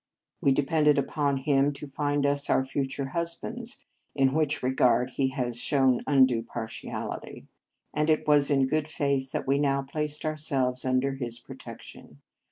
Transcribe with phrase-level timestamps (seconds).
[0.41, 3.83] We depended upon him to find us our future husbands,
[4.15, 7.45] in which regard he has shown undue partiality,
[7.93, 12.19] and it was in good faith that we now placed ourselves under his protection.